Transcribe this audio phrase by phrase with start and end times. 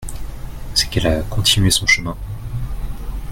[0.73, 2.17] C’est qu’elle a continué son chemin.